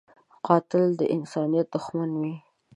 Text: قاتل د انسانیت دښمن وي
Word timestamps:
قاتل 0.45 0.83
د 0.99 1.01
انسانیت 1.15 1.67
دښمن 1.75 2.09
وي 2.21 2.35